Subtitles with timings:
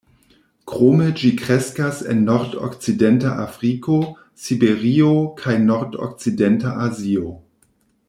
[0.69, 4.01] Krome ĝi kreskas en nordokcidenta Afriko,
[4.47, 7.33] Siberio kaj nordokcidenta Azio.